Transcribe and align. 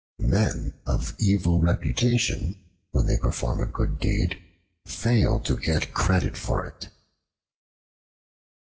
Men 0.23 0.73
of 0.87 1.13
evil 1.19 1.59
reputation, 1.59 2.59
when 2.89 3.05
they 3.05 3.17
perform 3.19 3.61
a 3.61 3.67
good 3.67 3.99
deed, 3.99 4.41
fail 4.83 5.39
to 5.41 5.55
get 5.55 5.93
credit 5.93 6.35
for 6.35 6.65
it. 6.65 6.89